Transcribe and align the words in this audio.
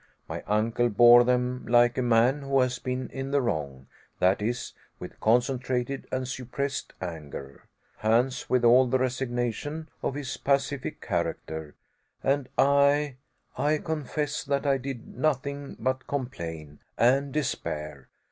My 0.27 0.41
uncle 0.47 0.89
bore 0.89 1.23
them 1.23 1.63
like 1.67 1.95
a 1.95 2.01
man 2.01 2.41
who 2.41 2.59
has 2.61 2.79
been 2.79 3.07
in 3.11 3.29
the 3.29 3.39
wrong 3.39 3.85
that 4.17 4.41
is, 4.41 4.73
with 4.97 5.19
concentrated 5.19 6.07
and 6.11 6.27
suppressed 6.27 6.93
anger; 6.99 7.67
Hans, 7.97 8.49
with 8.49 8.65
all 8.65 8.87
the 8.87 8.97
resignation 8.97 9.89
of 10.01 10.15
his 10.15 10.37
pacific 10.37 11.01
character; 11.01 11.75
and 12.23 12.49
I 12.57 13.17
I 13.55 13.77
confess 13.77 14.43
that 14.43 14.65
I 14.65 14.79
did 14.79 15.07
nothing 15.07 15.75
but 15.79 16.07
complain, 16.07 16.79
and 16.97 17.31
despair. 17.31 18.09